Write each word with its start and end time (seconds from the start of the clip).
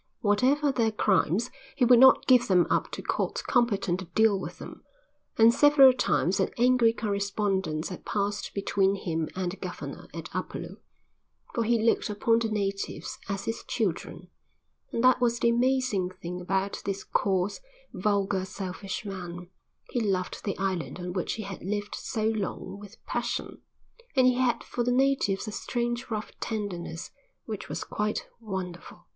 Whatever 0.21 0.71
their 0.71 0.89
crimes 0.91 1.51
he 1.75 1.85
would 1.85 1.99
not 1.99 2.25
give 2.25 2.47
them 2.47 2.65
up 2.71 2.89
to 2.93 3.03
courts 3.03 3.43
competent 3.43 3.99
to 3.99 4.05
deal 4.05 4.39
with 4.39 4.57
them, 4.57 4.83
and 5.37 5.53
several 5.53 5.93
times 5.93 6.39
an 6.39 6.49
angry 6.57 6.91
correspondence 6.91 7.89
had 7.89 8.03
passed 8.03 8.51
between 8.55 8.95
him 8.95 9.29
and 9.35 9.51
the 9.51 9.57
Governor 9.57 10.07
at 10.11 10.27
Upolu. 10.33 10.77
For 11.53 11.63
he 11.65 11.79
looked 11.83 12.09
upon 12.09 12.39
the 12.39 12.49
natives 12.49 13.19
as 13.29 13.45
his 13.45 13.63
children. 13.67 14.31
And 14.91 15.03
that 15.03 15.21
was 15.21 15.37
the 15.37 15.49
amazing 15.49 16.09
thing 16.19 16.41
about 16.41 16.81
this 16.83 17.03
coarse, 17.03 17.59
vulgar, 17.93 18.43
selfish 18.43 19.05
man; 19.05 19.51
he 19.91 19.99
loved 20.01 20.43
the 20.43 20.57
island 20.57 20.97
on 20.99 21.13
which 21.13 21.33
he 21.33 21.43
had 21.43 21.61
lived 21.61 21.93
so 21.93 22.25
long 22.25 22.79
with 22.79 22.97
passion, 23.05 23.61
and 24.15 24.25
he 24.25 24.33
had 24.33 24.63
for 24.63 24.83
the 24.83 24.91
natives 24.91 25.47
a 25.47 25.51
strange 25.51 26.09
rough 26.09 26.31
tenderness 26.39 27.11
which 27.45 27.69
was 27.69 27.83
quite 27.83 28.25
wonderful. 28.39 29.05